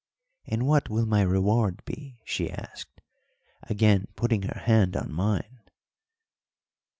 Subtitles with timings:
[0.47, 3.01] "And what will my reward be?" she asked,
[3.61, 5.59] again putting her hand on mine.